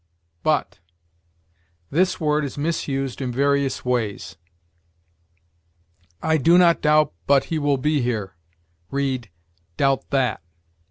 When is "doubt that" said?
9.77-10.41